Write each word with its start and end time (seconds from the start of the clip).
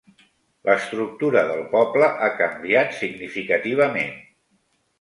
L'estructura 0.69 1.43
del 1.49 1.61
poble 1.75 2.09
ha 2.25 2.31
canviat 2.41 2.99
significativament. 3.03 4.13